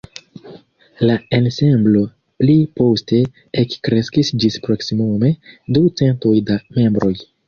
La 1.09 1.15
ensemblo 1.39 1.99
pli 2.41 2.55
poste 2.79 3.19
ekkreskis 3.63 4.31
ĝis 4.45 4.57
proksimume 4.69 5.29
du 5.77 5.85
centoj 6.01 6.33
da 6.49 6.57
membroj. 6.79 7.13